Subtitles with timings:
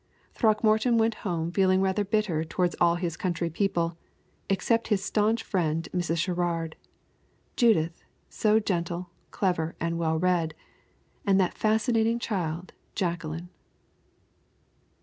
[0.33, 3.99] Throckmorton went home feeling rather bitter toward all his county people,
[4.49, 6.17] except his stanch friend Mrs.
[6.17, 6.75] Sherrard;
[7.55, 10.55] Judith, so gentle, clever, and well read;
[11.23, 13.49] and that fascinating child, Jacqueline.